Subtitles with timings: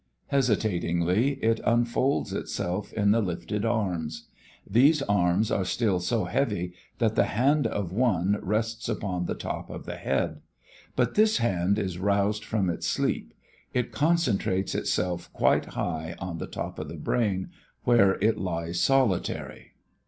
[0.29, 4.29] Hesitatingly it unfolds itself in the lifted arms.
[4.67, 9.69] These arms are still so heavy that the hand of one rests upon the top
[9.69, 10.41] of the head.
[10.95, 13.35] But this hand is roused from its sleep,
[13.75, 17.51] it concentrates itself quite high on the top of the brain
[17.83, 19.73] where it lies solitary.